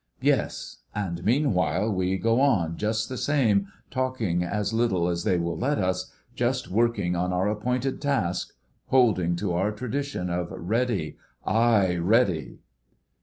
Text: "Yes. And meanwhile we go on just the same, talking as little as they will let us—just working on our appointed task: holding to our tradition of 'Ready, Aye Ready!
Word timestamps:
"Yes. 0.21 0.77
And 0.95 1.23
meanwhile 1.23 1.91
we 1.93 2.17
go 2.17 2.39
on 2.41 2.75
just 2.75 3.07
the 3.07 3.17
same, 3.19 3.67
talking 3.91 4.43
as 4.43 4.73
little 4.73 5.07
as 5.07 5.25
they 5.25 5.37
will 5.37 5.55
let 5.55 5.77
us—just 5.77 6.69
working 6.69 7.15
on 7.15 7.31
our 7.31 7.47
appointed 7.47 8.01
task: 8.01 8.53
holding 8.87 9.35
to 9.35 9.53
our 9.53 9.71
tradition 9.71 10.31
of 10.31 10.47
'Ready, 10.49 11.17
Aye 11.45 11.97
Ready! 11.97 12.57